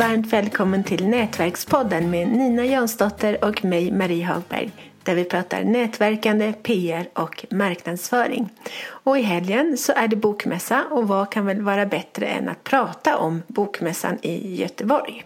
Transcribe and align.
varmt 0.00 0.32
välkommen 0.32 0.84
till 0.84 1.06
Nätverkspodden 1.06 2.10
med 2.10 2.28
Nina 2.28 2.64
Jansdotter 2.64 3.44
och 3.44 3.64
mig 3.64 3.92
Marie 3.92 4.24
Hagberg 4.24 4.70
där 5.02 5.14
vi 5.14 5.24
pratar 5.24 5.64
nätverkande, 5.64 6.52
PR 6.52 7.08
och 7.12 7.44
marknadsföring. 7.50 8.48
Och 8.88 9.18
i 9.18 9.22
helgen 9.22 9.76
så 9.78 9.92
är 9.92 10.08
det 10.08 10.16
bokmässa 10.16 10.84
och 10.90 11.08
vad 11.08 11.30
kan 11.30 11.46
väl 11.46 11.62
vara 11.62 11.86
bättre 11.86 12.26
än 12.26 12.48
att 12.48 12.64
prata 12.64 13.18
om 13.18 13.42
bokmässan 13.46 14.18
i 14.22 14.56
Göteborg. 14.56 15.24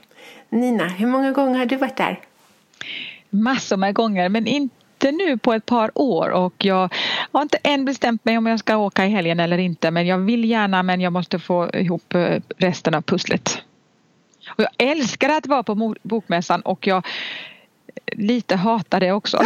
Nina, 0.48 0.88
hur 0.88 1.06
många 1.06 1.32
gånger 1.32 1.58
har 1.58 1.66
du 1.66 1.76
varit 1.76 1.96
där? 1.96 2.20
Massor 3.30 3.76
med 3.76 3.94
gånger 3.94 4.28
men 4.28 4.46
inte 4.46 5.12
nu 5.12 5.38
på 5.38 5.52
ett 5.52 5.66
par 5.66 5.90
år 5.94 6.30
och 6.30 6.64
jag 6.64 6.94
har 7.32 7.42
inte 7.42 7.58
än 7.62 7.84
bestämt 7.84 8.24
mig 8.24 8.38
om 8.38 8.46
jag 8.46 8.58
ska 8.58 8.76
åka 8.76 9.06
i 9.06 9.08
helgen 9.08 9.40
eller 9.40 9.58
inte 9.58 9.90
men 9.90 10.06
jag 10.06 10.18
vill 10.18 10.44
gärna 10.44 10.82
men 10.82 11.00
jag 11.00 11.12
måste 11.12 11.38
få 11.38 11.70
ihop 11.70 12.14
eh, 12.14 12.40
resten 12.56 12.94
av 12.94 13.02
pusslet. 13.02 13.62
Och 14.48 14.64
jag 14.64 14.90
älskar 14.90 15.28
att 15.28 15.46
vara 15.46 15.62
på 15.62 15.94
bokmässan 16.02 16.60
och 16.60 16.86
jag 16.86 17.06
lite 18.12 18.56
hatar 18.56 19.00
det 19.00 19.12
också. 19.12 19.38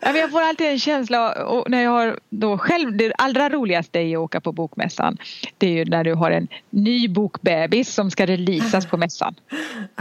jag 0.00 0.30
får 0.30 0.42
alltid 0.42 0.66
en 0.66 0.78
känsla 0.78 1.34
när 1.68 1.82
jag 1.82 1.90
har 1.90 2.18
då 2.28 2.58
själv, 2.58 2.96
det 2.96 3.12
allra 3.18 3.48
roligaste 3.48 3.98
är 3.98 4.16
att 4.16 4.20
åka 4.20 4.40
på 4.40 4.52
bokmässan. 4.52 5.18
Det 5.58 5.66
är 5.66 5.70
ju 5.70 5.84
när 5.84 6.04
du 6.04 6.14
har 6.14 6.30
en 6.30 6.48
ny 6.70 7.08
bokbebis 7.08 7.94
som 7.94 8.10
ska 8.10 8.26
releasas 8.26 8.86
på 8.86 8.96
mässan. 8.96 9.34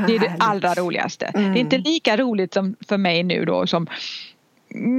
Det 0.07 0.15
är 0.15 0.19
det 0.19 0.35
allra 0.39 0.73
roligaste. 0.73 1.31
Det 1.33 1.39
är 1.39 1.57
inte 1.57 1.77
lika 1.77 2.17
roligt 2.17 2.53
som 2.53 2.75
för 2.87 2.97
mig 2.97 3.23
nu 3.23 3.45
då 3.45 3.67
som 3.67 3.87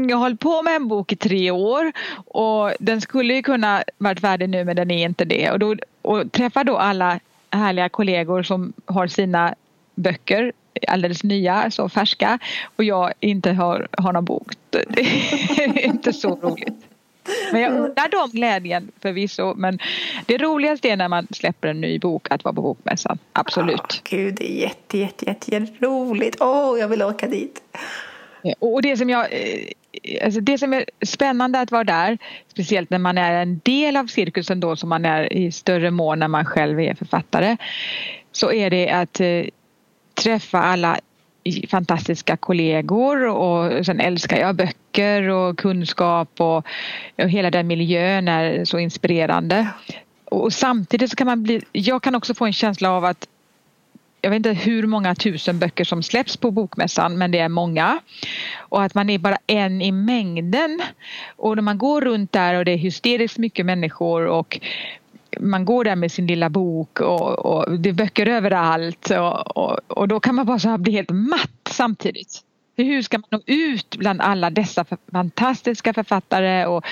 jag 0.08 0.16
har 0.16 0.22
hållit 0.22 0.40
på 0.40 0.62
med 0.62 0.76
en 0.76 0.88
bok 0.88 1.12
i 1.12 1.16
tre 1.16 1.50
år 1.50 1.92
och 2.26 2.72
den 2.78 3.00
skulle 3.00 3.34
ju 3.34 3.42
kunna 3.42 3.84
varit 3.98 4.20
färdig 4.20 4.48
nu 4.48 4.64
men 4.64 4.76
den 4.76 4.90
är 4.90 5.04
inte 5.04 5.24
det. 5.24 5.50
Och, 5.50 5.58
då, 5.58 5.76
och 6.02 6.32
träffa 6.32 6.64
då 6.64 6.76
alla 6.76 7.20
härliga 7.56 7.88
kollegor 7.88 8.42
som 8.42 8.72
har 8.86 9.06
sina 9.06 9.54
böcker 9.94 10.52
alldeles 10.88 11.24
nya, 11.24 11.70
så 11.70 11.88
färska 11.88 12.38
och 12.76 12.84
jag 12.84 13.12
inte 13.20 13.52
har, 13.52 13.88
har 13.98 14.12
någon 14.12 14.24
bok. 14.24 14.52
Det 14.70 15.00
är 15.64 15.86
inte 15.86 16.12
så 16.12 16.38
roligt. 16.42 16.74
Men 17.52 17.60
jag 17.60 17.72
undrar 17.72 18.08
dem 18.08 18.30
glädjen 18.32 18.90
förvisso. 19.00 19.54
Men 19.54 19.78
det 20.26 20.38
roligaste 20.38 20.88
är 20.88 20.96
när 20.96 21.08
man 21.08 21.26
släpper 21.30 21.68
en 21.68 21.80
ny 21.80 21.98
bok 21.98 22.30
att 22.30 22.44
vara 22.44 22.54
på 22.54 22.62
bokmässan. 22.62 23.18
Absolut. 23.32 23.80
Oh, 23.80 23.98
Gud, 24.04 24.34
det 24.34 24.50
är 24.50 24.62
jätte, 24.62 24.98
jätte, 24.98 25.24
jätte, 25.26 25.66
roligt. 25.80 26.36
Åh, 26.40 26.74
oh, 26.74 26.80
jag 26.80 26.88
vill 26.88 27.02
åka 27.02 27.26
dit. 27.26 27.62
Och 28.58 28.82
det 28.82 28.96
som 28.96 29.10
jag 29.10 29.32
eh, 29.32 29.68
Alltså 30.24 30.40
det 30.40 30.58
som 30.58 30.72
är 30.72 30.84
spännande 31.06 31.60
att 31.60 31.70
vara 31.70 31.84
där, 31.84 32.18
speciellt 32.48 32.90
när 32.90 32.98
man 32.98 33.18
är 33.18 33.42
en 33.42 33.60
del 33.64 33.96
av 33.96 34.06
cirkusen 34.06 34.60
då 34.60 34.76
som 34.76 34.88
man 34.88 35.04
är 35.04 35.32
i 35.32 35.52
större 35.52 35.90
mån 35.90 36.18
när 36.18 36.28
man 36.28 36.44
själv 36.44 36.80
är 36.80 36.94
författare, 36.94 37.56
så 38.32 38.52
är 38.52 38.70
det 38.70 38.90
att 38.90 39.20
eh, 39.20 39.44
träffa 40.14 40.58
alla 40.58 40.98
fantastiska 41.68 42.36
kollegor 42.36 43.26
och 43.26 43.86
sen 43.86 44.00
älskar 44.00 44.36
jag 44.36 44.56
böcker 44.56 45.28
och 45.28 45.58
kunskap 45.58 46.40
och, 46.40 46.66
och 47.18 47.28
hela 47.28 47.50
den 47.50 47.66
miljön 47.66 48.28
är 48.28 48.64
så 48.64 48.78
inspirerande. 48.78 49.68
Och 50.24 50.52
samtidigt 50.52 51.10
så 51.10 51.16
kan 51.16 51.26
man 51.26 51.42
bli, 51.42 51.62
jag 51.72 52.02
kan 52.02 52.14
också 52.14 52.34
få 52.34 52.46
en 52.46 52.52
känsla 52.52 52.90
av 52.90 53.04
att 53.04 53.28
jag 54.24 54.30
vet 54.30 54.36
inte 54.36 54.52
hur 54.52 54.86
många 54.86 55.14
tusen 55.14 55.58
böcker 55.58 55.84
som 55.84 56.02
släpps 56.02 56.36
på 56.36 56.50
bokmässan 56.50 57.18
men 57.18 57.30
det 57.30 57.38
är 57.38 57.48
många. 57.48 58.00
Och 58.58 58.82
att 58.82 58.94
man 58.94 59.10
är 59.10 59.18
bara 59.18 59.38
en 59.46 59.82
i 59.82 59.92
mängden. 59.92 60.82
Och 61.36 61.56
när 61.56 61.62
man 61.62 61.78
går 61.78 62.00
runt 62.00 62.32
där 62.32 62.54
och 62.54 62.64
det 62.64 62.72
är 62.72 62.76
hysteriskt 62.76 63.38
mycket 63.38 63.66
människor 63.66 64.26
och 64.26 64.60
man 65.40 65.64
går 65.64 65.84
där 65.84 65.96
med 65.96 66.12
sin 66.12 66.26
lilla 66.26 66.50
bok 66.50 67.00
och, 67.00 67.38
och 67.38 67.78
det 67.78 67.88
är 67.88 67.92
böcker 67.92 68.26
överallt 68.26 69.10
och, 69.10 69.56
och, 69.56 69.78
och 69.88 70.08
då 70.08 70.20
kan 70.20 70.34
man 70.34 70.46
bara 70.46 70.58
så 70.58 70.78
bli 70.78 70.92
helt 70.92 71.10
matt 71.10 71.68
samtidigt. 71.70 72.40
Hur 72.76 73.02
ska 73.02 73.18
man 73.18 73.28
nå 73.30 73.40
ut 73.46 73.96
bland 73.96 74.20
alla 74.20 74.50
dessa 74.50 74.84
fantastiska 75.12 75.94
författare 75.94 76.66
och 76.66 76.84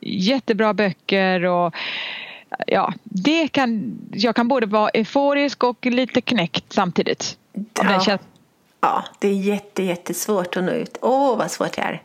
jättebra 0.00 0.74
böcker 0.74 1.44
och 1.44 1.74
ja, 2.66 2.92
det 3.02 3.48
kan, 3.48 3.98
jag 4.12 4.36
kan 4.36 4.48
både 4.48 4.66
vara 4.66 4.88
euforisk 4.88 5.64
och 5.64 5.86
lite 5.86 6.20
knäckt 6.20 6.72
samtidigt. 6.72 7.38
Ja. 7.82 8.18
ja, 8.80 9.04
det 9.18 9.28
är 9.28 9.32
jätte, 9.34 9.82
jättesvårt 9.82 10.56
att 10.56 10.64
nå 10.64 10.72
ut. 10.72 10.98
Åh, 11.00 11.38
vad 11.38 11.50
svårt 11.50 11.76
det 11.76 11.82
är. 11.82 12.02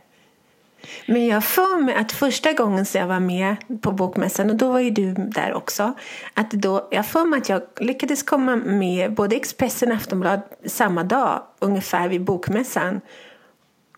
Men 1.06 1.26
jag 1.26 1.44
får 1.44 1.82
mig 1.82 1.94
att 1.94 2.12
första 2.12 2.52
gången 2.52 2.86
som 2.86 3.00
jag 3.00 3.08
var 3.08 3.20
med 3.20 3.56
på 3.80 3.92
bokmässan, 3.92 4.50
och 4.50 4.56
då 4.56 4.72
var 4.72 4.80
ju 4.80 4.90
du 4.90 5.14
där 5.14 5.52
också, 5.52 5.94
att 6.34 6.50
då, 6.50 6.88
jag 6.90 7.06
får 7.06 7.24
mig 7.24 7.40
att 7.40 7.48
jag 7.48 7.62
lyckades 7.80 8.22
komma 8.22 8.56
med 8.56 9.14
både 9.14 9.36
Expressen 9.36 9.90
och 9.90 9.96
Aftonbladet 9.96 10.60
samma 10.66 11.04
dag, 11.04 11.42
ungefär 11.58 12.08
vid 12.08 12.24
bokmässan, 12.24 13.00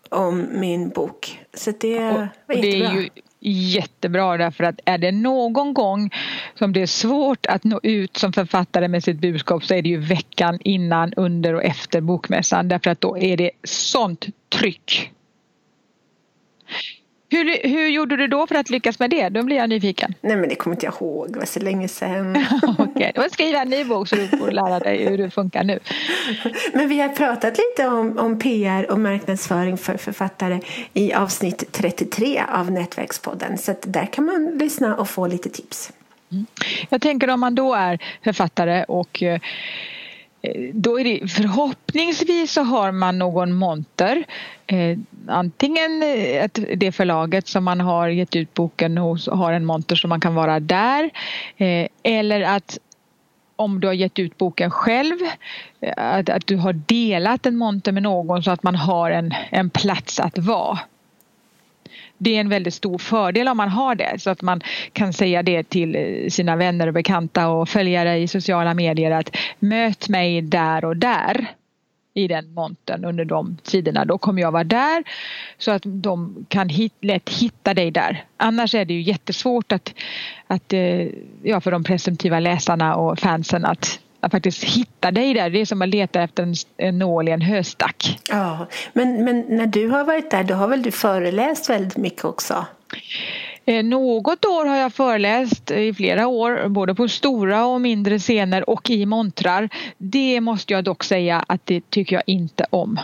om 0.09 0.47
min 0.51 0.89
bok. 0.89 1.41
Så 1.55 1.73
det 1.81 2.11
och, 2.11 2.15
var 2.47 2.55
jättebra. 2.55 2.57
Det 2.57 2.85
är 2.85 2.93
ju 2.93 3.09
jättebra 3.51 4.37
därför 4.37 4.65
att 4.65 4.81
är 4.85 4.99
det 4.99 5.13
någon 5.13 5.75
gång 5.75 6.11
som 6.55 6.73
det 6.73 6.83
är 6.83 6.87
svårt 6.87 7.47
att 7.47 7.65
nå 7.65 7.81
ut 7.83 8.17
som 8.17 8.33
författare 8.33 8.89
med 8.89 9.05
sitt 9.05 9.21
budskap 9.21 9.65
så 9.65 9.75
är 9.75 9.83
det 9.83 9.89
ju 9.89 9.99
veckan 9.99 10.59
innan, 10.65 11.13
under 11.17 11.55
och 11.55 11.65
efter 11.65 12.01
bokmässan 12.01 12.69
därför 12.69 12.91
att 12.91 13.01
då 13.01 13.19
är 13.19 13.37
det 13.37 13.51
sånt 13.65 14.27
tryck 14.49 15.13
hur, 17.33 17.69
hur 17.69 17.89
gjorde 17.89 18.17
du 18.17 18.27
då 18.27 18.47
för 18.47 18.55
att 18.55 18.71
lyckas 18.71 18.99
med 18.99 19.11
det? 19.11 19.29
Då 19.29 19.43
blir 19.43 19.57
jag 19.57 19.69
nyfiken. 19.69 20.15
Nej 20.21 20.37
men 20.37 20.49
det 20.49 20.55
kommer 20.55 20.77
inte 20.77 20.87
jag 20.87 20.95
ihåg, 20.95 21.33
det 21.33 21.39
var 21.39 21.47
så 21.47 21.61
länge 21.61 21.89
sedan. 21.89 22.37
Okej, 22.79 23.13
okay. 23.17 23.31
skriva 23.31 23.59
en 23.59 23.69
ny 23.69 23.85
bok 23.85 24.09
så 24.09 24.17
du 24.17 24.29
får 24.29 24.51
lära 24.51 24.79
dig 24.79 25.09
hur 25.09 25.19
det 25.19 25.31
funkar 25.31 25.65
nu. 25.65 25.79
Men 26.73 26.89
vi 26.89 27.01
har 27.01 27.09
pratat 27.09 27.59
lite 27.59 27.89
om, 27.89 28.19
om 28.19 28.39
PR 28.39 28.91
och 28.91 29.01
marknadsföring 29.01 29.79
för 29.79 29.97
författare 29.97 30.61
i 30.95 31.13
avsnitt 31.13 31.73
33 31.73 32.43
av 32.49 32.71
Nätverkspodden. 32.71 33.59
Så 33.59 33.75
där 33.83 34.07
kan 34.07 34.25
man 34.25 34.59
lyssna 34.59 34.97
och 34.97 35.09
få 35.09 35.27
lite 35.27 35.49
tips. 35.49 35.93
Mm. 36.33 36.47
Jag 36.89 37.01
tänker 37.01 37.31
om 37.31 37.41
man 37.41 37.55
då 37.55 37.75
är 37.75 37.99
författare 38.25 38.85
och 38.85 39.23
eh, 39.23 39.41
Eh, 40.43 40.71
då 40.75 41.01
är 41.01 41.05
det 41.05 41.29
förhoppningsvis 41.29 42.53
så 42.53 42.63
har 42.63 42.93
man 42.93 43.19
någon 43.19 43.53
monter. 43.53 44.25
Eh, 44.67 44.99
antingen 45.27 46.03
eh, 46.03 46.45
ett, 46.45 46.59
det 46.77 46.93
förlaget 46.93 47.49
som 47.49 47.65
man 47.65 47.81
har 47.81 48.09
gett 48.09 48.37
ut 48.37 48.55
boken 48.55 48.99
hos 48.99 49.29
har 49.29 49.53
en 49.53 49.65
monter 49.65 49.97
så 49.97 50.09
man 50.09 50.21
kan 50.21 50.35
vara 50.35 50.61
där. 50.61 51.11
Eh, 51.57 51.89
eller 52.03 52.41
att 52.41 52.79
om 53.57 53.81
du 53.81 53.87
har 53.87 53.95
gett 53.95 54.19
ut 54.19 54.39
boken 54.39 54.71
själv, 54.71 55.19
eh, 55.81 55.93
att, 55.97 56.29
att 56.29 56.47
du 56.47 56.57
har 56.57 56.73
delat 56.73 57.47
en 57.47 57.57
monter 57.57 57.93
med 57.93 58.03
någon 58.03 58.43
så 58.43 58.51
att 58.51 58.63
man 58.63 58.75
har 58.75 59.11
en, 59.11 59.35
en 59.51 59.71
plats 59.71 60.21
att 60.21 60.39
vara 60.39 60.79
det 62.23 62.37
är 62.37 62.41
en 62.41 62.49
väldigt 62.49 62.75
stor 62.75 62.99
fördel 62.99 63.49
om 63.49 63.57
man 63.57 63.69
har 63.69 63.95
det 63.95 64.15
så 64.19 64.31
att 64.31 64.43
man 64.43 64.61
kan 64.93 65.13
säga 65.13 65.43
det 65.43 65.69
till 65.69 65.97
eh, 65.97 66.29
sina 66.29 66.57
vänner 66.57 66.87
och 66.87 66.95
bekanta 66.95 67.49
och 67.49 67.69
följare 67.69 68.19
i 68.19 68.29
sociala 68.29 68.75
medier 68.75 69.11
att 69.11 69.37
möt 69.59 70.09
mig 70.09 70.43
där 70.43 70.85
och 70.85 70.97
där 70.97 71.47
i 72.15 72.29
den 72.29 72.55
montern 72.55 73.05
under 73.05 73.25
de 73.25 73.57
tiderna. 73.63 74.05
Då 74.05 74.19
kommer 74.19 74.43
jag 74.43 74.53
vara 74.53 74.65
där 74.65 75.05
så 75.59 75.71
att 75.71 75.83
de 75.85 76.47
kan 76.49 76.69
hit, 76.69 76.95
lätt 77.01 77.29
hitta 77.29 77.75
dig 77.75 77.91
där. 77.91 78.25
Annars 78.37 78.75
är 78.75 78.85
det 78.85 78.95
ju 78.95 79.01
jättesvårt 79.01 79.73
att, 79.73 79.95
att 80.47 80.73
eh, 80.73 81.07
ja, 81.43 81.61
för 81.61 81.71
de 81.71 81.85
presumtiva 81.85 82.41
läsarna 82.41 82.97
och 82.97 83.19
fansen 83.19 83.65
att 83.65 84.01
att 84.23 84.33
faktiskt 84.33 84.65
hitta 84.65 85.11
dig 85.11 85.35
där. 85.35 85.51
Det 85.51 85.61
är 85.61 85.67
som 85.67 85.83
att 85.83 85.89
leta 85.89 86.23
efter 86.23 86.43
en, 86.43 86.55
en 86.77 86.99
nål 86.99 87.29
i 87.29 87.33
en 87.33 87.43
höstack. 87.43 88.19
Ja, 88.31 88.67
men, 88.93 89.25
men 89.25 89.45
när 89.49 89.67
du 89.67 89.89
har 89.89 90.05
varit 90.05 90.31
där 90.31 90.45
då 90.45 90.55
har 90.55 90.69
väl 90.69 90.83
du 90.83 90.91
föreläst 90.91 91.71
väldigt 91.71 91.97
mycket 91.97 92.25
också? 92.25 92.67
Eh, 93.65 93.85
något 93.85 94.45
år 94.45 94.65
har 94.65 94.77
jag 94.77 94.93
föreläst 94.95 95.71
i 95.71 95.95
flera 95.95 96.27
år, 96.27 96.69
både 96.69 96.95
på 96.95 97.09
stora 97.09 97.67
och 97.67 97.81
mindre 97.81 98.19
scener 98.19 98.71
och 98.71 98.91
i 98.91 99.07
montrar. 99.07 99.69
Det 99.99 100.41
måste 100.41 100.73
jag 100.73 100.85
dock 100.85 101.05
säga 101.05 101.45
att 101.49 101.67
det 101.67 101.91
tycker 101.91 102.17
jag 102.17 102.23
inte 102.27 102.67
om. 102.71 103.01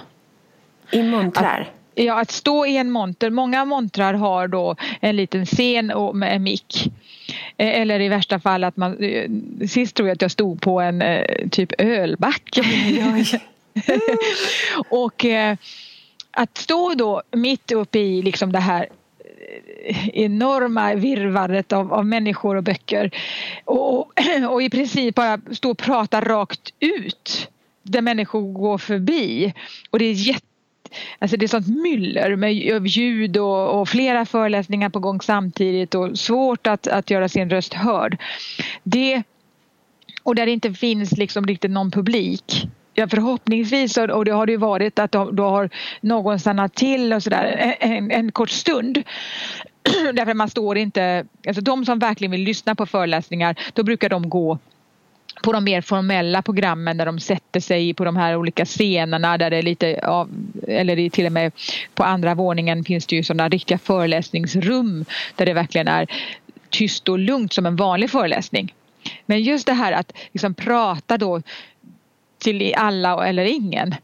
I 0.90 1.02
montrar? 1.02 1.60
Att, 1.60 1.78
Ja, 2.04 2.20
att 2.20 2.30
stå 2.30 2.66
i 2.66 2.76
en 2.76 2.90
monter. 2.90 3.30
Många 3.30 3.64
montrar 3.64 4.14
har 4.14 4.48
då 4.48 4.76
en 5.00 5.16
liten 5.16 5.46
scen 5.46 5.90
och 5.90 6.16
med 6.16 6.36
en 6.36 6.42
mick. 6.42 6.92
Eh, 7.58 7.80
eller 7.80 8.00
i 8.00 8.08
värsta 8.08 8.40
fall 8.40 8.64
att 8.64 8.76
man, 8.76 9.04
eh, 9.04 9.30
sist 9.68 9.96
tror 9.96 10.08
jag 10.08 10.14
att 10.14 10.22
jag 10.22 10.30
stod 10.30 10.60
på 10.60 10.80
en 10.80 11.02
eh, 11.02 11.48
typ 11.50 11.72
ölback. 11.78 12.58
och 14.88 15.24
att 16.30 16.58
stå 16.58 16.94
då 16.94 17.22
mitt 17.32 17.72
uppe 17.72 17.98
i 17.98 18.22
liksom 18.22 18.52
det 18.52 18.58
här 18.58 18.88
enorma 20.12 20.94
virvaret 20.94 21.72
av, 21.72 21.92
av 21.92 22.06
människor 22.06 22.56
och 22.56 22.62
böcker. 22.62 23.10
Och, 23.64 24.12
och 24.50 24.62
i 24.62 24.70
princip 24.70 25.14
bara 25.14 25.40
stå 25.52 25.70
och 25.70 25.78
prata 25.78 26.20
rakt 26.20 26.72
ut 26.80 27.48
där 27.82 28.00
människor 28.00 28.52
går 28.52 28.78
förbi. 28.78 29.54
Och 29.90 29.98
det 29.98 30.04
är 30.04 30.12
jätte 30.12 30.47
Alltså 31.18 31.36
det 31.36 31.46
är 31.46 31.48
sånt 31.48 31.68
myller 31.68 32.36
med 32.36 32.54
ljud 32.86 33.36
och, 33.36 33.80
och, 33.80 33.88
flera 33.88 34.26
föreläsningar 34.26 34.88
på 34.88 34.98
gång 34.98 35.20
samtidigt 35.20 35.94
och 35.94 36.18
svårt 36.18 36.66
att, 36.66 36.86
att 36.86 37.10
göra 37.10 37.28
sin 37.28 37.50
röst 37.50 37.74
hörd. 37.74 38.16
Det 38.82 39.22
och 40.22 40.34
där 40.34 40.46
det 40.46 40.52
inte 40.52 40.72
finns 40.72 41.12
liksom 41.12 41.46
riktigt 41.46 41.70
någon 41.70 41.90
publik. 41.90 42.68
Ja, 42.94 43.08
förhoppningsvis, 43.08 43.96
och 43.96 44.24
det 44.24 44.30
har 44.30 44.46
det 44.46 44.52
ju 44.52 44.58
varit, 44.58 44.98
att 44.98 45.12
då 45.12 45.48
har 45.48 45.70
någon 46.00 46.38
stannat 46.38 46.74
till 46.74 47.12
och 47.12 47.22
sådär 47.22 47.76
en, 47.80 48.10
en 48.10 48.32
kort 48.32 48.50
stund. 48.50 49.02
Därför 50.14 50.34
man 50.34 50.48
står 50.48 50.78
inte, 50.78 51.26
alltså 51.46 51.62
de 51.62 51.84
som 51.84 51.98
verkligen 51.98 52.30
vill 52.30 52.40
lyssna 52.40 52.74
på 52.74 52.86
föreläsningar, 52.86 53.56
då 53.72 53.82
brukar 53.82 54.08
de 54.08 54.28
gå 54.28 54.58
på 55.42 55.52
de 55.52 55.64
mer 55.64 55.80
formella 55.80 56.42
programmen 56.42 56.96
där 56.96 57.06
de 57.06 57.20
sätter 57.20 57.60
sig 57.60 57.94
på 57.94 58.04
de 58.04 58.16
här 58.16 58.36
olika 58.36 58.64
scenerna 58.64 59.38
där 59.38 59.50
det 59.50 59.56
är 59.56 59.62
lite 59.62 59.86
ja, 60.02 60.28
eller 60.68 61.10
till 61.10 61.26
och 61.26 61.32
med 61.32 61.52
på 61.94 62.04
andra 62.04 62.34
våningen 62.34 62.84
finns 62.84 63.06
det 63.06 63.16
ju 63.16 63.22
sådana 63.22 63.48
riktiga 63.48 63.78
föreläsningsrum 63.78 65.04
där 65.36 65.46
det 65.46 65.52
verkligen 65.52 65.88
är 65.88 66.06
tyst 66.70 67.08
och 67.08 67.18
lugnt 67.18 67.52
som 67.52 67.66
en 67.66 67.76
vanlig 67.76 68.10
föreläsning. 68.10 68.74
Men 69.26 69.42
just 69.42 69.66
det 69.66 69.72
här 69.72 69.92
att 69.92 70.12
liksom 70.32 70.54
prata 70.54 71.18
då 71.18 71.42
till 72.38 72.74
alla 72.74 73.26
eller 73.26 73.44
ingen 73.44 73.94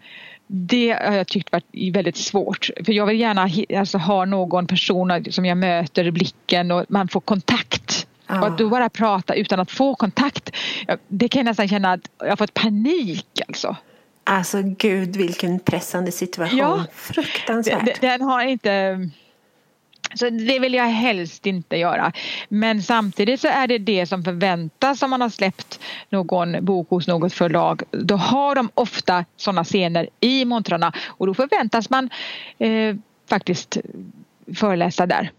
det 0.46 0.90
har 0.90 1.12
jag 1.12 1.26
tyckt 1.26 1.52
varit 1.52 1.94
väldigt 1.94 2.16
svårt. 2.16 2.70
För 2.84 2.92
jag 2.92 3.06
vill 3.06 3.20
gärna 3.20 3.48
alltså, 3.78 3.98
ha 3.98 4.24
någon 4.24 4.66
person 4.66 5.24
som 5.30 5.44
jag 5.44 5.58
möter, 5.58 6.10
blicken 6.10 6.70
och 6.70 6.84
man 6.88 7.08
får 7.08 7.20
kontakt. 7.20 8.06
Ah. 8.26 8.40
Och 8.40 8.46
att 8.46 8.58
då 8.58 8.68
bara 8.68 8.88
prata 8.88 9.34
utan 9.34 9.60
att 9.60 9.70
få 9.70 9.94
kontakt. 9.94 10.50
Det 11.08 11.28
kan 11.28 11.38
jag 11.38 11.44
nästan 11.44 11.68
känna 11.68 11.92
att 11.92 12.10
jag 12.18 12.28
har 12.28 12.36
fått 12.36 12.54
panik 12.54 13.40
alltså. 13.48 13.76
Alltså 14.24 14.62
gud 14.62 15.16
vilken 15.16 15.60
pressande 15.60 16.12
situation. 16.12 16.58
Ja, 16.58 16.84
Fruktansvärt. 16.92 18.00
Den 18.00 18.22
har 18.22 18.40
inte 18.40 18.98
så 20.14 20.30
det 20.30 20.58
vill 20.58 20.74
jag 20.74 20.84
helst 20.84 21.46
inte 21.46 21.76
göra. 21.76 22.12
Men 22.48 22.82
samtidigt 22.82 23.40
så 23.40 23.48
är 23.48 23.66
det 23.66 23.78
det 23.78 24.06
som 24.06 24.24
förväntas 24.24 25.02
om 25.02 25.10
man 25.10 25.20
har 25.20 25.28
släppt 25.28 25.80
någon 26.10 26.64
bok 26.64 26.90
hos 26.90 27.06
något 27.06 27.32
förlag. 27.32 27.82
Då 27.90 28.16
har 28.16 28.54
de 28.54 28.70
ofta 28.74 29.24
sådana 29.36 29.64
scener 29.64 30.08
i 30.20 30.44
montrarna 30.44 30.92
och 31.06 31.26
då 31.26 31.34
förväntas 31.34 31.90
man 31.90 32.10
eh, 32.58 32.96
faktiskt 33.28 33.76
föreläsa 34.54 35.06
där. 35.06 35.30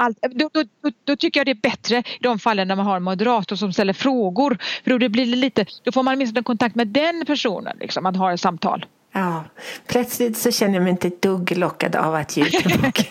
Allt, 0.00 0.18
då, 0.22 0.50
då, 0.52 0.62
då, 0.82 0.90
då, 1.04 1.16
tycker 1.16 1.40
jag 1.40 1.46
det 1.46 1.50
är 1.50 1.70
bättre 1.70 1.98
i 1.98 2.18
de 2.20 2.38
fallen 2.38 2.68
när 2.68 2.76
man 2.76 2.86
har 2.86 2.96
en 2.96 3.02
moderator 3.02 3.56
som 3.56 3.72
ställer 3.72 3.92
frågor. 3.92 4.58
För 4.84 4.90
då, 4.90 4.98
det 4.98 5.08
blir 5.08 5.26
lite, 5.26 5.66
då 5.82 5.92
får 5.92 6.02
man 6.02 6.14
åtminstone 6.14 6.42
kontakt 6.42 6.74
med 6.74 6.86
den 6.88 7.24
personen, 7.26 7.76
liksom, 7.80 8.02
man 8.02 8.16
har 8.16 8.32
ett 8.32 8.40
samtal. 8.40 8.86
Ja, 9.12 9.44
plötsligt 9.86 10.38
så 10.38 10.50
känner 10.50 10.74
jag 10.74 10.82
mig 10.82 10.90
inte 10.90 11.08
ett 11.08 11.22
dugg 11.22 11.56
lockad 11.56 11.96
av 11.96 12.14
att 12.14 12.36
ge 12.36 12.44
ut 12.44 12.64
boken. 12.64 13.04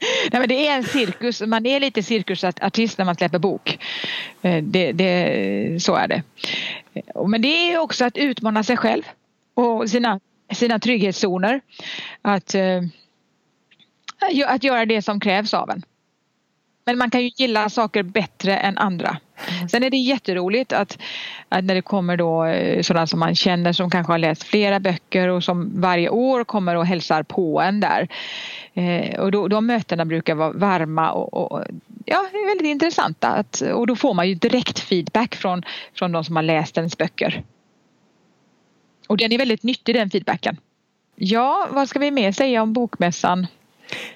Nej, 0.32 0.40
men 0.40 0.48
det 0.48 0.66
är 0.66 0.76
en 0.76 0.84
cirkus, 0.84 1.40
man 1.40 1.66
är 1.66 1.80
lite 1.80 2.02
cirkusartist 2.02 2.98
när 2.98 3.04
man 3.04 3.14
släpper 3.14 3.38
bok. 3.38 3.78
Eh, 4.42 4.62
det, 4.62 4.92
det, 4.92 5.82
så 5.82 5.94
är 5.94 6.08
det. 6.08 6.22
Men 7.26 7.42
det 7.42 7.72
är 7.72 7.78
också 7.78 8.04
att 8.04 8.16
utmana 8.16 8.62
sig 8.62 8.76
själv 8.76 9.02
och 9.54 9.90
sina, 9.90 10.20
sina 10.54 10.78
trygghetszoner. 10.78 11.60
Att, 12.22 12.54
eh, 12.54 12.82
att 14.46 14.64
göra 14.64 14.86
det 14.86 15.02
som 15.02 15.20
krävs 15.20 15.54
av 15.54 15.70
en. 15.70 15.82
Men 16.90 16.98
man 16.98 17.10
kan 17.10 17.22
ju 17.22 17.30
gilla 17.36 17.70
saker 17.70 18.02
bättre 18.02 18.56
än 18.56 18.78
andra. 18.78 19.16
Sen 19.70 19.82
är 19.82 19.90
det 19.90 19.96
jätteroligt 19.96 20.72
att, 20.72 20.98
att 21.48 21.64
när 21.64 21.74
det 21.74 21.82
kommer 21.82 22.16
då 22.16 22.44
eh, 22.44 22.82
sådana 22.82 23.06
som 23.06 23.20
man 23.20 23.34
känner 23.34 23.72
som 23.72 23.90
kanske 23.90 24.12
har 24.12 24.18
läst 24.18 24.42
flera 24.42 24.80
böcker 24.80 25.28
och 25.28 25.44
som 25.44 25.80
varje 25.80 26.08
år 26.08 26.44
kommer 26.44 26.76
och 26.76 26.86
hälsar 26.86 27.22
på 27.22 27.60
en 27.60 27.80
där. 27.80 28.08
Eh, 28.74 29.20
och 29.20 29.32
då, 29.32 29.48
de 29.48 29.66
mötena 29.66 30.04
brukar 30.04 30.34
vara 30.34 30.52
varma 30.52 31.10
och, 31.10 31.34
och 31.34 31.64
ja, 32.04 32.24
väldigt 32.48 32.66
intressanta. 32.66 33.28
Att, 33.28 33.60
och 33.60 33.86
då 33.86 33.96
får 33.96 34.14
man 34.14 34.28
ju 34.28 34.34
direkt 34.34 34.78
feedback 34.78 35.34
från, 35.34 35.62
från 35.94 36.12
de 36.12 36.24
som 36.24 36.36
har 36.36 36.42
läst 36.42 36.76
ens 36.76 36.98
böcker. 36.98 37.42
Och 39.08 39.16
den 39.16 39.32
är 39.32 39.38
väldigt 39.38 39.62
nyttig 39.62 39.94
den 39.94 40.10
feedbacken. 40.10 40.56
Ja, 41.16 41.68
vad 41.70 41.88
ska 41.88 41.98
vi 41.98 42.10
mer 42.10 42.32
säga 42.32 42.62
om 42.62 42.72
bokmässan? 42.72 43.46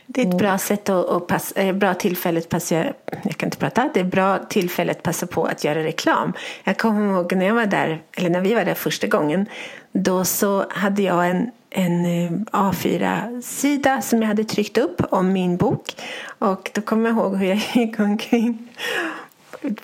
Det 0.06 0.22
är 0.22 0.28
ett 0.28 0.38
bra 0.38 0.58
sätt 0.58 0.88
att, 0.88 1.08
att 1.08 1.26
passa, 1.26 1.60
eh, 1.60 1.74
bra 1.74 1.94
tillfälle 1.94 2.38
att 2.38 2.48
passa, 2.48 2.74
jag 3.22 3.36
kan 3.36 3.46
inte 3.46 3.58
prata, 3.58 3.90
det 3.94 4.00
är 4.00 4.04
bra 4.04 4.38
tillfälle 4.38 4.90
att 4.90 5.02
passa 5.02 5.26
på 5.26 5.44
att 5.44 5.64
göra 5.64 5.84
reklam. 5.84 6.32
Jag 6.64 6.78
kommer 6.78 7.12
ihåg 7.12 7.32
när 7.32 7.46
jag 7.46 7.54
var 7.54 7.66
där, 7.66 8.02
eller 8.16 8.30
när 8.30 8.40
vi 8.40 8.54
var 8.54 8.64
där 8.64 8.74
första 8.74 9.06
gången, 9.06 9.46
då 9.92 10.24
så 10.24 10.64
hade 10.70 11.02
jag 11.02 11.30
en, 11.30 11.50
en 11.70 12.04
eh, 12.04 12.30
A4-sida 12.52 14.02
som 14.02 14.20
jag 14.20 14.28
hade 14.28 14.44
tryckt 14.44 14.78
upp 14.78 15.02
om 15.10 15.32
min 15.32 15.56
bok. 15.56 15.96
Och 16.38 16.70
då 16.74 16.80
kommer 16.80 17.10
jag 17.10 17.18
ihåg 17.18 17.36
hur 17.36 17.46
jag 17.46 17.62
gick 17.74 18.00
omkring 18.00 18.68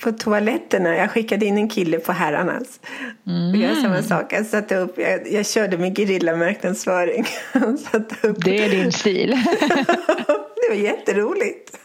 på 0.01 0.13
toaletterna. 0.13 0.97
Jag 0.97 1.11
skickade 1.11 1.47
in 1.47 1.59
en 1.59 1.69
kille 1.69 1.99
på 1.99 2.13
herrarnas. 2.13 2.81
Mm. 3.27 3.51
Och 3.51 3.57
jag 3.57 3.77
samma 3.77 4.03
sak. 4.03 4.33
Jag, 4.33 4.47
satte 4.47 4.77
upp, 4.77 4.99
jag, 4.99 5.33
jag 5.33 5.47
körde 5.47 5.79
med 5.79 5.97
gerillamarknadsföring. 5.97 7.27
Det 8.37 8.65
är 8.65 8.71
din 8.71 8.93
stil. 8.93 9.31
det 10.57 10.69
var 10.69 10.77
jätteroligt. 10.77 11.79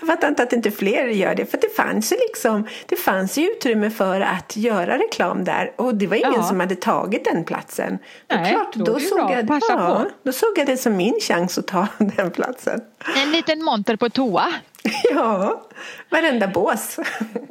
Jag 0.00 0.06
fattar 0.06 0.28
inte 0.28 0.42
att 0.42 0.52
inte 0.52 0.70
fler 0.70 1.06
gör 1.06 1.34
det. 1.34 1.46
För 1.46 1.58
det 1.58 1.76
fanns 1.76 2.12
ju 2.12 2.16
liksom, 2.16 2.66
det 2.86 2.96
fanns 2.96 3.38
ju 3.38 3.50
utrymme 3.50 3.90
för 3.90 4.20
att 4.20 4.56
göra 4.56 4.98
reklam 4.98 5.44
där. 5.44 5.72
Och 5.76 5.94
det 5.94 6.06
var 6.06 6.16
ingen 6.16 6.32
ja. 6.34 6.42
som 6.42 6.60
hade 6.60 6.74
tagit 6.74 7.24
den 7.24 7.44
platsen. 7.44 7.98
Nej, 8.28 8.52
klart, 8.52 8.74
då, 8.74 8.84
då 8.84 9.00
såg 9.00 9.30
jag, 9.30 9.48
Passa 9.48 9.72
ja, 9.72 10.04
på. 10.04 10.10
då 10.22 10.32
såg 10.32 10.48
jag 10.56 10.66
det 10.66 10.76
som 10.76 10.96
min 10.96 11.20
chans 11.20 11.58
att 11.58 11.66
ta 11.66 11.86
den 11.98 12.30
platsen. 12.30 12.80
En 13.24 13.32
liten 13.32 13.64
monter 13.64 13.96
på 13.96 14.10
toa. 14.10 14.46
Ja, 15.10 15.62
varenda 16.10 16.48
bås. 16.48 16.98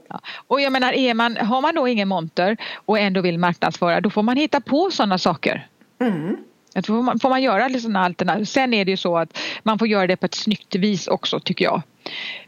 Ja. 0.09 0.19
Och 0.47 0.61
jag 0.61 0.71
menar, 0.71 0.93
är 0.93 1.13
man, 1.13 1.37
har 1.37 1.61
man 1.61 1.75
då 1.75 1.87
ingen 1.87 2.07
monter 2.07 2.57
och 2.85 2.99
ändå 2.99 3.21
vill 3.21 3.39
marknadsföra 3.39 4.01
då 4.01 4.09
får 4.09 4.23
man 4.23 4.37
hitta 4.37 4.61
på 4.61 4.91
sådana 4.91 5.17
saker. 5.17 5.67
Mm. 5.99 6.37
Får 6.85 7.01
man, 7.01 7.19
får 7.19 7.29
man 7.29 7.43
göra 7.43 7.79
sådana 7.79 8.05
alternativ. 8.05 8.45
Sen 8.45 8.73
är 8.73 8.85
det 8.85 8.91
ju 8.91 8.97
så 8.97 9.17
att 9.17 9.37
man 9.63 9.79
får 9.79 9.87
göra 9.87 10.07
det 10.07 10.15
på 10.15 10.25
ett 10.25 10.35
snyggt 10.35 10.75
vis 10.75 11.07
också 11.07 11.39
tycker 11.39 11.65
jag. 11.65 11.81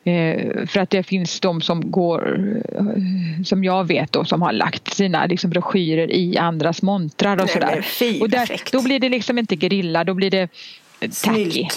Eh, 0.04 0.68
för 0.68 0.80
att 0.80 0.90
det 0.90 1.04
finns 1.04 1.40
de 1.40 1.62
som 1.62 1.92
går, 1.92 2.40
eh, 2.76 3.44
som 3.46 3.64
jag 3.64 3.88
vet 3.88 4.12
då, 4.12 4.26
som 4.26 4.42
har 4.42 4.52
lagt 4.52 4.94
sina 4.94 5.26
liksom, 5.26 5.50
broschyrer 5.50 6.12
i 6.12 6.38
andras 6.38 6.82
montrar 6.82 7.44
och 7.44 7.50
sådär. 7.50 7.86
Och 8.22 8.30
där, 8.30 8.62
då 8.72 8.84
blir 8.84 9.00
det 9.00 9.10
liksom 9.10 9.38
inte 9.38 9.56
grilla, 9.56 10.04
då 10.04 10.14
blir 10.14 10.32
det 10.32 10.50
tacky. 11.24 11.68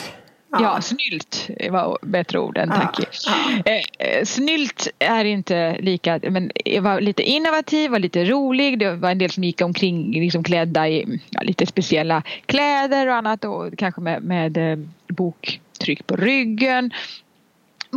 Ja. 0.52 0.62
ja, 0.62 0.80
snylt 0.80 1.50
var 1.70 1.98
bättre 2.02 2.38
ord 2.38 2.58
än 2.58 2.68
tacky. 2.68 3.02
Ja, 3.26 3.32
ja. 3.64 3.72
Eh, 3.98 4.24
snylt 4.24 4.88
är 4.98 5.24
inte 5.24 5.76
lika, 5.80 6.20
men 6.22 6.50
var 6.80 7.00
lite 7.00 7.22
innovativ, 7.22 7.90
var 7.90 7.98
lite 7.98 8.24
rolig. 8.24 8.78
Det 8.78 8.94
var 8.94 9.10
en 9.10 9.18
del 9.18 9.30
som 9.30 9.44
gick 9.44 9.60
omkring 9.60 10.20
liksom 10.20 10.42
klädda 10.42 10.88
i 10.88 11.20
ja, 11.30 11.40
lite 11.42 11.66
speciella 11.66 12.22
kläder 12.46 13.06
och 13.06 13.14
annat 13.14 13.44
och 13.44 13.78
kanske 13.78 14.00
med, 14.00 14.22
med 14.22 14.72
eh, 14.72 14.78
boktryck 15.08 16.06
på 16.06 16.16
ryggen 16.16 16.90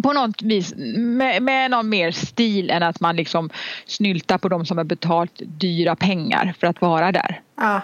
på 0.04 0.14
något 0.14 0.42
vis 0.42 0.74
med, 0.96 1.44
med 1.44 1.72
någon 1.72 1.90
mer 1.90 2.12
stil 2.12 2.70
än 2.70 2.84
att 2.84 3.00
man 3.00 3.16
liksom 3.16 3.50
snyltar 3.86 4.38
på 4.38 4.50
de 4.50 4.66
som 4.66 4.78
har 4.78 4.86
betalt 4.86 5.42
dyra 5.46 5.96
pengar 5.96 6.54
för 6.60 6.68
att 6.68 6.82
vara 6.82 7.12
där. 7.12 7.42
Ja, 7.56 7.82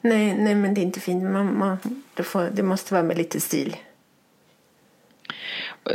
nej, 0.00 0.34
nej 0.38 0.54
men 0.54 0.74
det 0.74 0.80
är 0.80 0.82
inte 0.82 1.00
fint. 1.00 1.22
Man, 1.22 1.58
man, 1.58 1.78
det, 2.14 2.22
får, 2.22 2.50
det 2.52 2.62
måste 2.62 2.94
vara 2.94 3.04
med 3.04 3.16
lite 3.18 3.40
stil. 3.40 3.76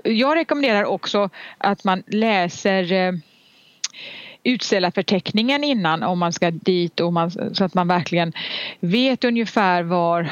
Jag 0.03 0.35
rekommenderar 0.35 0.85
också 0.85 1.29
att 1.57 1.83
man 1.83 2.03
läser 2.07 2.91
eh, 2.91 3.13
utställarförteckningen 4.43 5.63
innan 5.63 6.03
om 6.03 6.19
man 6.19 6.33
ska 6.33 6.51
dit 6.51 6.99
och 6.99 7.13
man, 7.13 7.31
så 7.55 7.63
att 7.63 7.73
man 7.73 7.87
verkligen 7.87 8.33
vet 8.79 9.23
ungefär 9.23 9.83
var 9.83 10.29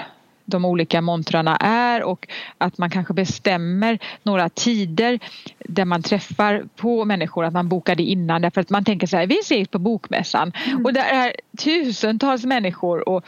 de 0.50 0.65
olika 0.65 1.01
montrarna 1.01 1.58
är 1.58 2.03
och 2.03 2.27
att 2.58 2.77
man 2.77 2.89
kanske 2.89 3.13
bestämmer 3.13 4.00
några 4.24 4.50
tider 4.50 5.20
där 5.58 5.86
man 5.86 6.03
träffar 6.03 6.63
på 6.75 7.06
människor, 7.06 7.46
att 7.46 7.53
man 7.53 7.70
bokar 7.70 7.96
det 7.96 8.03
innan 8.03 8.41
därför 8.41 8.62
att 8.62 8.70
man 8.70 8.86
tänker 8.86 9.08
så 9.08 9.18
här, 9.18 9.27
vi 9.27 9.39
ses 9.39 9.68
på 9.68 9.79
bokmässan 9.79 10.51
mm. 10.65 10.86
och 10.86 10.94
där 10.94 11.06
är 11.06 11.34
tusentals 11.58 12.46
människor 12.46 13.10
och 13.10 13.25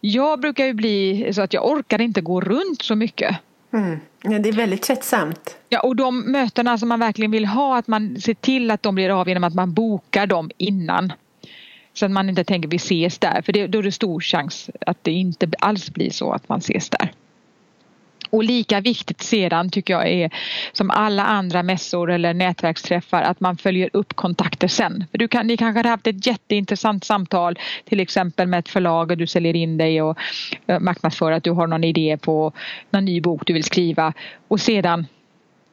jag 0.00 0.40
brukar 0.40 0.64
ju 0.64 0.72
bli 0.72 1.30
så 1.32 1.42
att 1.42 1.52
jag 1.52 1.70
orkar 1.70 2.00
inte 2.00 2.20
gå 2.20 2.40
runt 2.40 2.82
så 2.82 2.94
mycket. 2.94 3.36
Mm. 3.72 4.00
Ja, 4.22 4.38
det 4.38 4.48
är 4.48 4.52
väldigt 4.52 4.82
tröttsamt. 4.82 5.56
Ja, 5.68 5.80
och 5.80 5.96
de 5.96 6.32
mötena 6.32 6.78
som 6.78 6.88
man 6.88 7.00
verkligen 7.00 7.30
vill 7.30 7.46
ha, 7.46 7.78
att 7.78 7.86
man 7.86 8.20
ser 8.20 8.34
till 8.34 8.70
att 8.70 8.82
de 8.82 8.94
blir 8.94 9.20
av 9.20 9.28
genom 9.28 9.44
att 9.44 9.54
man 9.54 9.72
bokar 9.72 10.26
dem 10.26 10.50
innan. 10.56 11.12
Så 11.94 12.04
att 12.06 12.12
man 12.12 12.28
inte 12.28 12.44
tänker 12.44 12.68
vi 12.68 12.76
ses 12.76 13.18
där, 13.18 13.42
för 13.42 13.52
det, 13.52 13.66
då 13.66 13.78
är 13.78 13.82
det 13.82 13.92
stor 13.92 14.20
chans 14.20 14.70
att 14.86 15.04
det 15.04 15.12
inte 15.12 15.50
alls 15.58 15.90
blir 15.90 16.10
så 16.10 16.32
att 16.32 16.48
man 16.48 16.58
ses 16.58 16.90
där. 16.90 17.12
Och 18.30 18.44
lika 18.44 18.80
viktigt 18.80 19.22
sedan 19.22 19.70
tycker 19.70 19.94
jag 19.94 20.08
är 20.08 20.30
som 20.72 20.90
alla 20.90 21.24
andra 21.24 21.62
mässor 21.62 22.10
eller 22.10 22.34
nätverksträffar 22.34 23.22
att 23.22 23.40
man 23.40 23.56
följer 23.56 23.90
upp 23.92 24.16
kontakter 24.16 24.68
sen. 24.68 25.04
För 25.10 25.18
du 25.18 25.28
kan, 25.28 25.46
ni 25.46 25.56
kanske 25.56 25.78
har 25.78 25.90
haft 25.90 26.06
ett 26.06 26.26
jätteintressant 26.26 27.04
samtal 27.04 27.58
till 27.84 28.00
exempel 28.00 28.46
med 28.46 28.58
ett 28.58 28.68
förlag 28.68 29.10
och 29.10 29.16
du 29.16 29.26
säljer 29.26 29.56
in 29.56 29.76
dig 29.78 30.02
och 30.02 30.18
eh, 30.66 30.80
marknadsför 30.80 31.32
att 31.32 31.44
du 31.44 31.50
har 31.50 31.66
någon 31.66 31.84
idé 31.84 32.18
på 32.20 32.52
någon 32.90 33.04
ny 33.04 33.20
bok 33.20 33.42
du 33.46 33.52
vill 33.52 33.64
skriva 33.64 34.12
och 34.48 34.60
sedan 34.60 35.06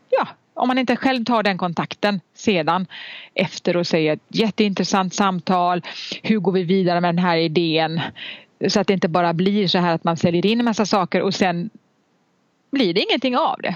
ja, 0.10 0.28
Om 0.54 0.68
man 0.68 0.78
inte 0.78 0.96
själv 0.96 1.26
tar 1.26 1.44
den 1.44 1.58
kontakten 1.58 2.20
sedan 2.36 2.86
efter 3.34 3.78
och 3.78 3.88
säger 3.88 4.20
jätteintressant 4.28 5.14
samtal, 5.14 5.82
hur 6.24 6.40
går 6.40 6.52
vi 6.52 6.64
vidare 6.64 7.02
med 7.02 7.16
den 7.16 7.24
här 7.24 7.38
idén? 7.38 8.02
Så 8.68 8.80
att 8.80 8.88
det 8.88 8.94
inte 8.94 9.08
bara 9.08 9.34
blir 9.34 9.68
så 9.68 9.78
här 9.78 9.96
att 9.96 10.04
man 10.04 10.18
säljer 10.18 10.46
in 10.46 10.60
en 10.60 10.66
massa 10.66 10.86
saker 10.86 11.22
och 11.22 11.34
sen 11.34 11.70
blir 12.74 12.94
det 12.94 13.02
ingenting 13.02 13.38
av 13.38 13.62
det. 13.62 13.76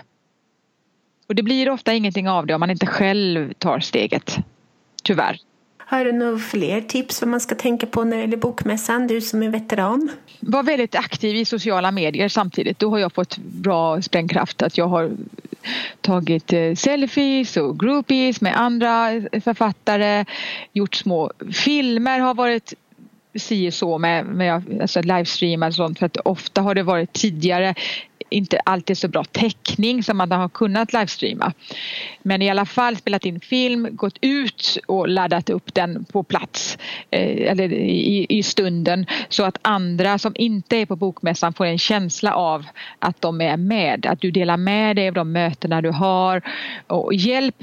Och 1.28 1.36
det 1.36 1.44
blir 1.44 1.70
ofta 1.70 1.94
ingenting 1.94 2.30
av 2.30 2.46
det 2.46 2.54
om 2.54 2.60
man 2.60 2.70
inte 2.70 2.86
själv 2.86 3.54
tar 3.54 3.80
steget. 3.80 4.38
Tyvärr. 5.04 5.40
Har 5.78 6.06
du 6.06 6.12
några 6.12 6.38
fler 6.38 6.82
tips 6.82 7.22
vad 7.22 7.30
man 7.30 7.40
ska 7.40 7.56
tänka 7.56 7.88
på 7.88 8.04
när 8.04 8.18
det 8.18 8.22
gäller 8.22 8.38
bokmässan? 8.38 9.08
Du 9.08 9.22
som 9.22 9.44
är 9.44 9.50
veteran. 9.50 10.12
Var 10.40 10.64
väldigt 10.64 10.96
aktiv 10.96 11.36
i 11.36 11.46
sociala 11.46 11.92
medier 11.92 12.30
samtidigt. 12.30 12.80
Då 12.80 12.90
har 12.90 13.00
jag 13.00 13.14
fått 13.14 13.38
bra 13.38 14.02
sprängkraft. 14.02 14.62
Att 14.62 14.78
jag 14.78 14.88
har 14.88 15.12
tagit 16.02 16.54
eh, 16.54 16.74
selfies 16.76 17.58
och 17.58 17.80
groupies 17.80 18.42
med 18.42 18.60
andra 18.60 19.10
författare. 19.44 20.26
Gjort 20.74 20.96
små 20.96 21.32
filmer 21.52 22.20
har 22.20 22.34
varit 22.34 22.74
si 23.36 23.70
och 23.70 23.74
så 23.74 23.98
med, 23.98 24.26
med 24.26 24.82
alltså 24.82 25.02
livestreamar 25.02 25.68
och 25.68 25.76
sånt 25.76 26.00
för 26.00 26.06
att 26.06 26.18
ofta 26.18 26.62
har 26.62 26.76
det 26.76 26.84
varit 26.84 27.14
tidigare 27.14 27.76
inte 28.30 28.60
alltid 28.60 28.98
så 28.98 29.08
bra 29.08 29.24
täckning 29.24 30.04
som 30.04 30.18
man 30.18 30.32
har 30.32 30.50
kunnat 30.50 30.94
livestreama. 30.94 31.54
Men 32.24 32.42
i 32.42 32.50
alla 32.50 32.66
fall 32.66 32.96
spelat 32.96 33.26
in 33.26 33.40
film, 33.40 33.88
gått 33.92 34.18
ut 34.22 34.78
och 34.86 35.08
laddat 35.08 35.50
upp 35.50 35.74
den 35.74 36.06
på 36.06 36.24
plats 36.24 36.78
eh, 37.12 37.52
eller 37.52 37.74
i, 37.74 38.26
i 38.30 38.44
stunden 38.44 39.06
så 39.30 39.44
att 39.44 39.58
andra 39.62 40.18
som 40.18 40.34
inte 40.36 40.78
är 40.78 40.86
på 40.86 40.96
bokmässan 40.96 41.54
får 41.54 41.66
en 41.66 41.78
känsla 41.78 42.34
av 42.34 42.66
att 43.00 43.22
de 43.22 43.42
är 43.42 43.58
med, 43.58 44.06
att 44.06 44.22
du 44.22 44.32
delar 44.32 44.58
med 44.58 44.96
dig 44.96 45.08
av 45.08 45.14
de 45.14 45.32
mötena 45.32 45.82
du 45.82 45.90
har. 45.90 46.42
Och 46.88 47.14
hjälp, 47.14 47.56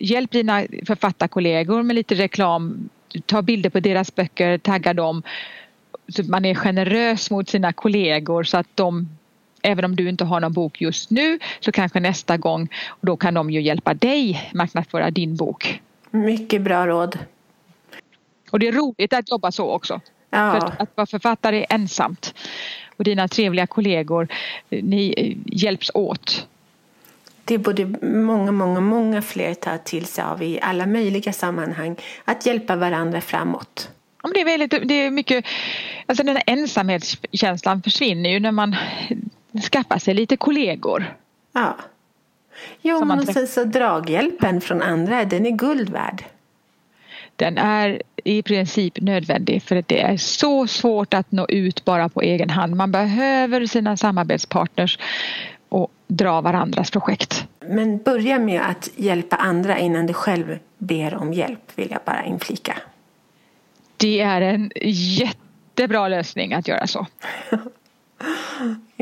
hjälp 0.00 0.30
dina 0.30 0.64
författarkollegor 0.86 1.82
med 1.82 1.96
lite 1.96 2.14
reklam. 2.14 2.88
Ta 3.26 3.42
bilder 3.42 3.70
på 3.70 3.80
deras 3.80 4.14
böcker, 4.14 4.58
tagga 4.58 4.94
dem. 4.94 5.22
Så 6.08 6.22
man 6.22 6.44
är 6.44 6.54
generös 6.54 7.30
mot 7.30 7.48
sina 7.48 7.72
kollegor 7.72 8.44
så 8.44 8.56
att 8.56 8.68
de 8.74 9.08
även 9.62 9.84
om 9.84 9.96
du 9.96 10.08
inte 10.08 10.24
har 10.24 10.40
någon 10.40 10.52
bok 10.52 10.80
just 10.80 11.10
nu 11.10 11.38
så 11.60 11.72
kanske 11.72 12.00
nästa 12.00 12.36
gång 12.36 12.68
och 12.88 13.06
då 13.06 13.16
kan 13.16 13.34
de 13.34 13.50
ju 13.50 13.62
hjälpa 13.62 13.94
dig 13.94 14.50
marknadsföra 14.54 15.10
din 15.10 15.36
bok. 15.36 15.80
Mycket 16.10 16.62
bra 16.62 16.86
råd. 16.86 17.18
Och 18.50 18.58
det 18.58 18.68
är 18.68 18.72
roligt 18.72 19.12
att 19.12 19.30
jobba 19.30 19.52
så 19.52 19.70
också. 19.70 20.00
Ja. 20.30 20.50
För 20.50 20.82
att, 20.82 20.96
vara 20.96 21.06
författare 21.06 21.60
är 21.60 21.74
ensamt. 21.74 22.34
Och 22.96 23.04
dina 23.04 23.28
trevliga 23.28 23.66
kollegor, 23.66 24.28
ni 24.70 25.14
eh, 25.16 25.56
hjälps 25.62 25.90
åt. 25.94 26.46
Det 27.44 27.58
borde 27.58 28.06
många, 28.06 28.52
många, 28.52 28.80
många 28.80 29.22
fler 29.22 29.54
ta 29.54 29.78
till 29.78 30.06
sig 30.06 30.24
av 30.24 30.42
i 30.42 30.60
alla 30.60 30.86
möjliga 30.86 31.32
sammanhang. 31.32 31.96
Att 32.24 32.46
hjälpa 32.46 32.76
varandra 32.76 33.20
framåt. 33.20 33.90
Det 34.34 34.40
är, 34.40 34.44
väldigt, 34.44 34.88
det 34.88 34.94
är 34.94 35.10
mycket, 35.10 35.44
alltså 36.06 36.24
den 36.24 36.36
här 36.36 36.44
ensamhetskänslan 36.46 37.82
försvinner 37.82 38.30
ju 38.30 38.40
när 38.40 38.52
man 38.52 38.76
skaffa 39.60 39.98
sig 39.98 40.14
lite 40.14 40.36
kollegor. 40.36 41.16
Ja. 41.52 41.76
Jo, 42.82 43.04
men 43.04 43.18
och 43.18 43.24
sen 43.24 43.46
så 43.46 43.64
draghjälpen 43.64 44.60
från 44.60 44.82
andra, 44.82 45.24
den 45.24 45.46
är 45.46 45.50
guld 45.50 45.90
värd. 45.90 46.24
Den 47.36 47.58
är 47.58 48.02
i 48.24 48.42
princip 48.42 49.00
nödvändig 49.00 49.62
för 49.62 49.76
att 49.76 49.88
det 49.88 50.00
är 50.00 50.16
så 50.16 50.66
svårt 50.66 51.14
att 51.14 51.32
nå 51.32 51.46
ut 51.48 51.84
bara 51.84 52.08
på 52.08 52.20
egen 52.20 52.50
hand. 52.50 52.76
Man 52.76 52.92
behöver 52.92 53.66
sina 53.66 53.96
samarbetspartners 53.96 54.98
och 55.68 55.90
dra 56.06 56.40
varandras 56.40 56.90
projekt. 56.90 57.46
Men 57.60 57.98
börja 57.98 58.38
med 58.38 58.62
att 58.70 58.90
hjälpa 58.96 59.36
andra 59.36 59.78
innan 59.78 60.06
du 60.06 60.12
själv 60.12 60.58
ber 60.78 61.14
om 61.14 61.32
hjälp, 61.32 61.72
vill 61.74 61.90
jag 61.90 62.00
bara 62.04 62.24
inflika. 62.24 62.76
Det 63.96 64.20
är 64.20 64.40
en 64.40 64.70
jättebra 64.76 66.08
lösning 66.08 66.52
att 66.54 66.68
göra 66.68 66.86
så. 66.86 67.06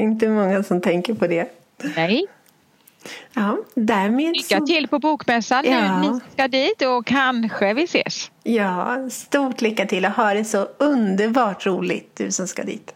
Inte 0.00 0.28
många 0.28 0.62
som 0.62 0.80
tänker 0.80 1.14
på 1.14 1.26
det. 1.26 1.48
Nej. 1.96 2.26
Ja, 3.32 3.58
därmed 3.74 4.36
Lycka 4.36 4.58
så... 4.58 4.66
till 4.66 4.88
på 4.88 4.98
Bokmässan 4.98 5.64
ja. 5.64 6.00
nu. 6.00 6.10
Ni 6.10 6.20
ska 6.32 6.48
dit 6.48 6.82
och 6.82 7.06
kanske 7.06 7.74
vi 7.74 7.82
ses. 7.82 8.30
Ja, 8.42 9.08
stort 9.10 9.60
lycka 9.60 9.86
till 9.86 10.04
och 10.04 10.10
ha 10.10 10.34
det 10.34 10.44
så 10.44 10.68
underbart 10.78 11.66
roligt 11.66 12.10
du 12.16 12.30
som 12.30 12.46
ska 12.46 12.62
dit. 12.62 12.94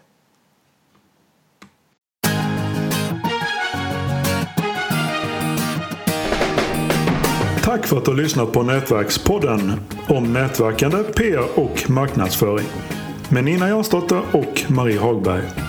Tack 7.63 7.87
för 7.87 7.97
att 7.97 8.05
du 8.05 8.11
har 8.11 8.17
lyssnat 8.17 8.51
på 8.51 8.63
Nätverkspodden 8.63 9.71
om 10.09 10.33
nätverkande, 10.33 10.97
PR 11.03 11.59
och 11.59 11.89
marknadsföring 11.89 12.67
med 13.29 13.43
Nina 13.43 13.69
Jansdotter 13.69 14.21
och 14.31 14.63
Marie 14.67 14.99
Hagberg. 14.99 15.64